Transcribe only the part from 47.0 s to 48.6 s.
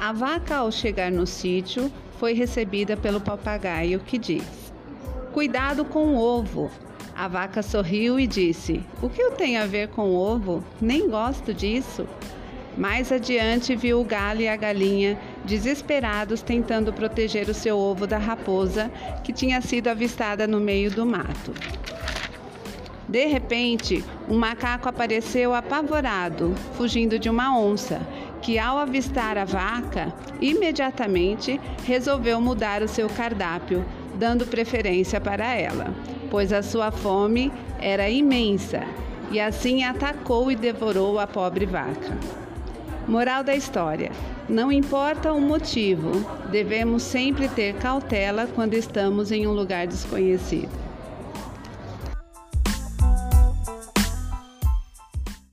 sempre ter cautela